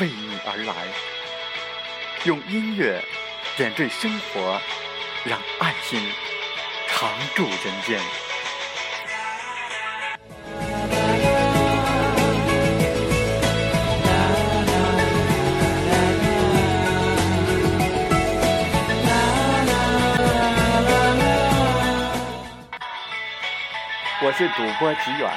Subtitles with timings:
[0.00, 0.74] 为你而来
[2.24, 3.00] 用音乐
[3.56, 4.60] 点缀生活，
[5.24, 6.00] 让爱心
[6.88, 8.00] 常驻人间。
[24.20, 25.30] 我是主播吉远，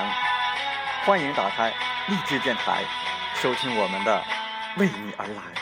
[1.05, 1.71] 欢迎打开
[2.07, 2.83] 励志电台，
[3.35, 4.19] 收听我们的
[4.77, 5.53] 《为你而来》。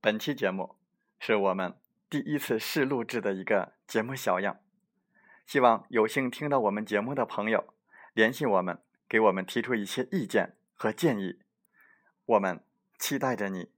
[0.00, 0.76] 本期节目
[1.18, 1.74] 是我们
[2.08, 4.60] 第一次试录制的一个节目小样，
[5.46, 7.74] 希望有幸听到我们节目的朋友
[8.14, 11.40] 联系我们，给我们提出一些意见和建议。
[12.24, 12.64] 我们
[12.98, 13.70] 期待着你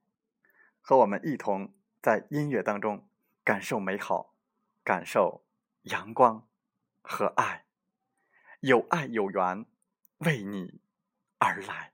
[0.80, 3.08] 和我们一同在音乐当中
[3.44, 4.34] 感受美好，
[4.84, 5.44] 感受
[5.82, 6.46] 阳光
[7.00, 7.64] 和爱，
[8.60, 9.66] 有爱有缘，
[10.18, 10.80] 为你
[11.38, 11.92] 而来。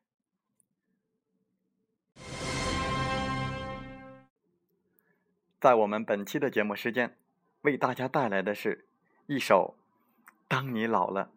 [5.59, 7.17] 在我们本期的节目时间，
[7.63, 8.87] 为大家带来的是
[9.27, 9.75] 一首
[10.47, 11.33] 《当你老了》。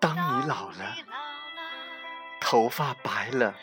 [0.00, 0.94] 当你老了，
[2.40, 3.54] 头发白了，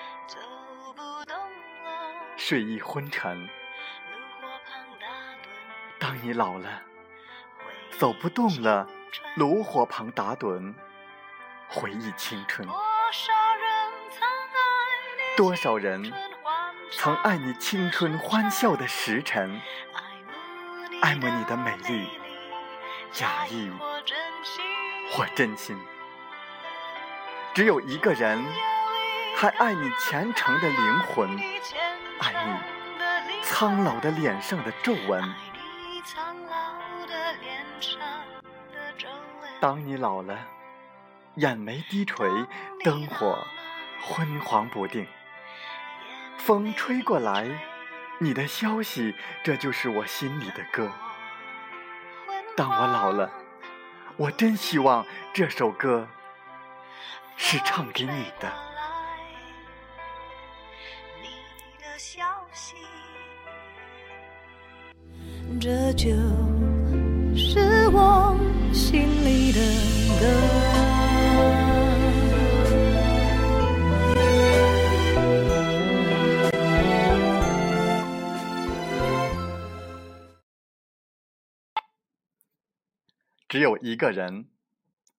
[2.36, 3.48] 睡意昏沉；
[5.98, 6.82] 当你老了，
[7.98, 8.86] 走不动了，
[9.36, 10.74] 炉火旁打盹，
[11.70, 12.68] 回忆青春。
[15.38, 16.12] 多少人
[16.92, 19.62] 曾爱你青春欢笑的时辰，
[21.02, 22.10] 爱慕你的美丽，
[23.12, 23.72] 假意
[25.12, 25.78] 或真心。
[27.56, 28.44] 只有一个人
[29.38, 31.40] 还爱你虔诚的灵魂，
[32.20, 35.24] 爱你苍老的脸上的皱纹。
[39.62, 40.38] 当你老了，
[41.36, 42.30] 眼眉低垂，
[42.84, 43.48] 灯火
[44.02, 45.08] 昏黄不定，
[46.38, 47.48] 风吹过来，
[48.20, 49.16] 你的消息，
[49.46, 50.92] 这就是我心里的歌。
[52.58, 53.32] 当我老了，
[54.18, 56.06] 我真希望这首歌。
[57.38, 58.52] 是唱给你的。
[65.60, 66.10] 这就
[67.36, 68.38] 是我
[68.74, 69.60] 心里的
[70.20, 70.26] 歌。
[83.48, 84.55] 只有一个人。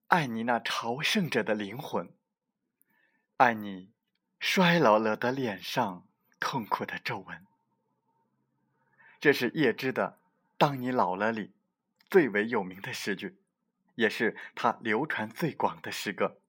[0.07, 2.09] 爱你那朝圣者的灵魂，
[3.35, 3.91] 爱你
[4.39, 6.07] 衰老了的脸上
[6.39, 7.45] 痛苦的皱纹。
[9.19, 10.19] 这是叶芝的
[10.57, 11.51] 《当你老了》里
[12.09, 13.37] 最为有名的诗句，
[13.95, 16.39] 也是他流传最广的诗歌，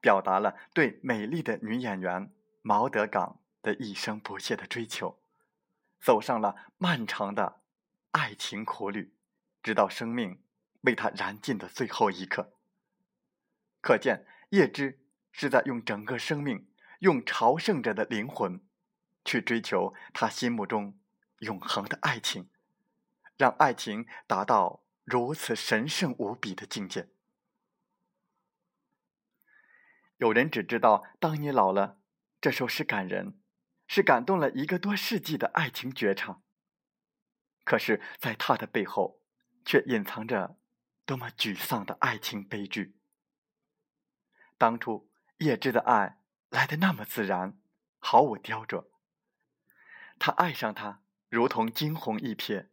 [0.00, 2.30] 表达了对美丽的女演员
[2.62, 5.18] 毛德岗的一生不懈的追求，
[6.00, 7.60] 走上了漫长的
[8.12, 9.12] 爱情苦旅，
[9.64, 10.40] 直到生命
[10.82, 12.53] 为他燃尽的最后一刻。
[13.84, 14.98] 可见，叶芝
[15.30, 18.66] 是在用整个生命，用朝圣者的灵魂，
[19.26, 20.98] 去追求他心目中
[21.40, 22.48] 永恒的爱情，
[23.36, 27.10] 让爱情达到如此神圣无比的境界。
[30.16, 32.00] 有人只知道“当你老了”
[32.40, 33.38] 这首诗感人，
[33.86, 36.42] 是感动了一个多世纪的爱情绝唱。
[37.64, 39.20] 可是，在他的背后，
[39.62, 40.56] 却隐藏着
[41.04, 42.96] 多么沮丧的爱情悲剧。
[44.64, 46.16] 当初叶芝的爱
[46.48, 47.58] 来的那么自然，
[47.98, 48.86] 毫无雕琢。
[50.18, 52.68] 他爱上她，如同惊鸿一瞥。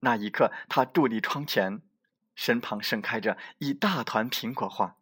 [0.00, 1.82] 那一刻，他伫立窗前，
[2.34, 4.96] 身旁盛开着一大团苹果花。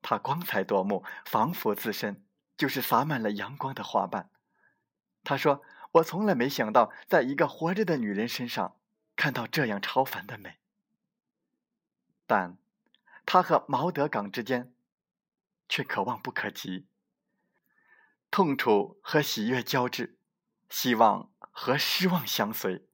[0.00, 2.24] 他光彩夺目，仿佛自身
[2.56, 4.30] 就是洒满了阳光的花瓣。
[5.22, 5.62] 他说
[5.92, 8.78] ：“我从来没想到，在一个活着的女人身上
[9.14, 10.56] 看到这样超凡的美。”
[12.26, 12.56] 但，
[13.26, 14.72] 他和毛德岗之间，
[15.68, 16.86] 却可望不可及。
[18.30, 20.18] 痛楚和喜悦交织，
[20.68, 22.86] 希望和失望相随。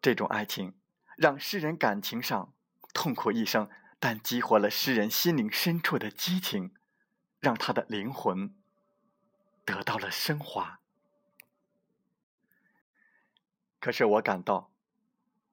[0.00, 0.78] 这种爱情，
[1.16, 2.54] 让诗人感情上
[2.92, 3.70] 痛苦一生。
[4.00, 6.74] 但激活了诗人心灵深处的激情，
[7.40, 8.54] 让他的灵魂
[9.64, 10.80] 得到了升华。
[13.80, 14.70] 可是我感到，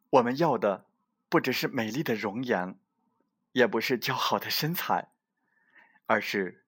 [0.10, 0.86] 我们要的
[1.30, 2.78] 不只是美丽的容颜，
[3.54, 5.11] 也不是姣好的身材，
[6.06, 6.66] 而是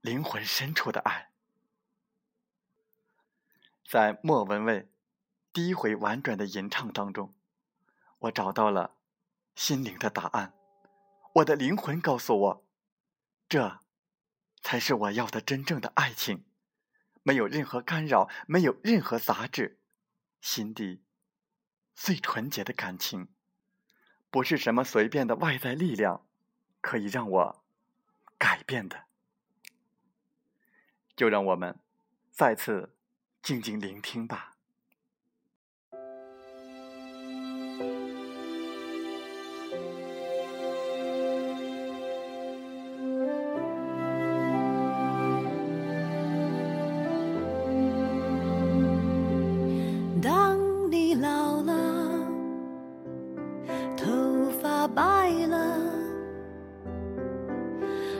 [0.00, 1.30] 灵魂深处的爱。
[3.86, 4.88] 在莫文蔚
[5.52, 7.34] 第一回婉转的吟唱当中，
[8.20, 8.96] 我找到了
[9.54, 10.54] 心灵的答案。
[11.34, 12.66] 我的灵魂告诉我，
[13.48, 13.80] 这
[14.62, 16.44] 才是我要的真正的爱情，
[17.22, 19.80] 没有任何干扰，没有任何杂质，
[20.40, 21.02] 心底
[21.94, 23.28] 最纯洁的感情，
[24.30, 26.26] 不是什么随便的外在力量
[26.80, 27.59] 可以让我
[28.40, 29.04] 改变的。
[31.14, 31.78] 就让我们
[32.30, 32.96] 再次
[33.42, 34.56] 静静聆听吧。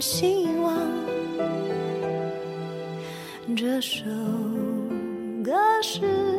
[0.00, 0.74] 希望。
[3.56, 4.04] 这首
[5.44, 5.52] 歌
[5.82, 6.29] 是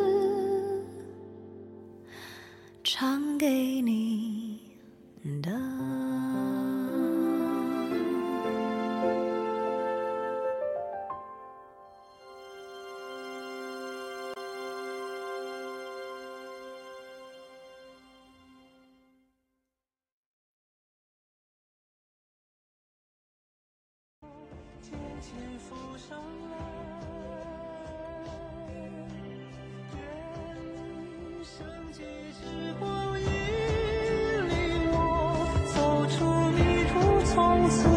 [25.21, 26.17] 前浮上
[26.49, 26.53] 来，
[29.95, 31.53] 愿圣
[31.91, 32.01] 洁
[32.33, 32.39] 之
[32.79, 32.85] 光
[33.21, 33.25] 引
[34.49, 34.51] 领
[34.91, 34.95] 我
[35.75, 35.75] 走
[36.07, 36.15] 出
[36.49, 36.57] 迷
[36.89, 36.93] 途，
[37.31, 37.33] 从
[37.69, 37.90] 此。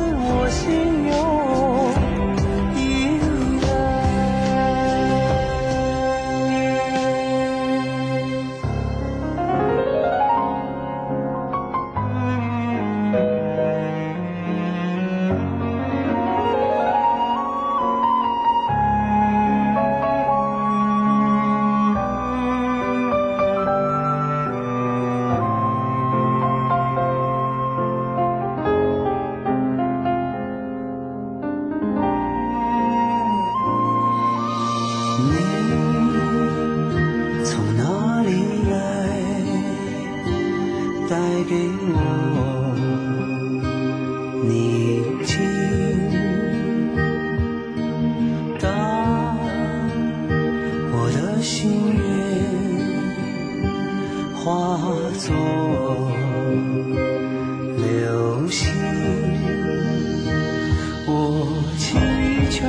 [54.44, 54.78] 化
[55.18, 55.34] 作
[57.78, 58.70] 流星
[61.06, 61.96] 我祈
[62.50, 62.66] 求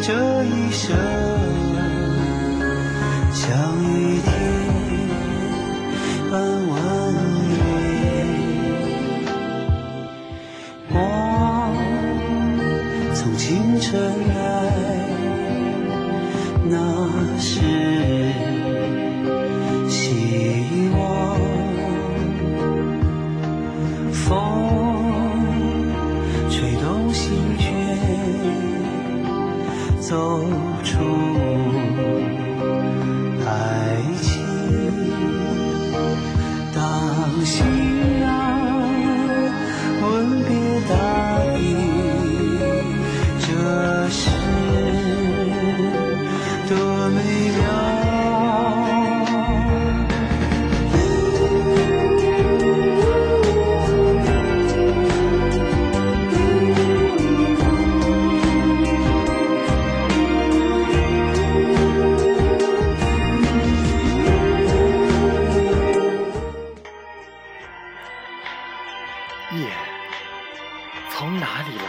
[0.00, 0.08] 这
[0.44, 0.96] 一生
[3.34, 3.44] 像
[3.84, 4.32] 雨天
[6.30, 6.72] 般温
[7.52, 7.60] 暖
[10.90, 10.96] 光
[13.12, 13.92] 从清晨
[14.28, 14.34] 来
[16.64, 17.07] 那
[71.18, 71.84] 从哪里来，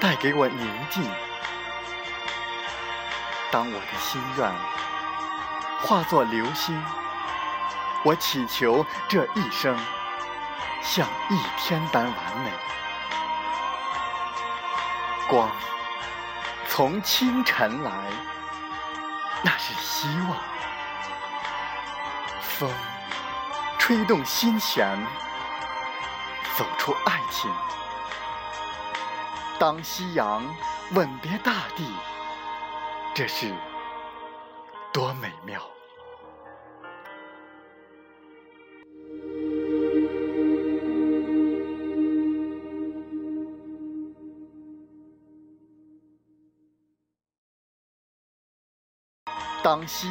[0.00, 1.02] 带给我宁静。
[3.50, 4.48] 当我的心愿
[5.80, 6.80] 化作流星，
[8.04, 9.76] 我祈求这一生
[10.80, 12.14] 像一天般完
[12.44, 12.52] 美。
[15.28, 15.50] 光
[16.68, 17.90] 从清晨来，
[19.42, 20.36] 那是希望。
[22.42, 22.72] 风
[23.76, 24.96] 吹动心弦，
[26.56, 27.50] 走出爱情。
[29.58, 30.42] 当夕阳
[30.92, 31.84] 吻别大地，
[33.14, 33.54] 这是
[34.92, 35.60] 多美妙！
[49.62, 50.10] 当夕。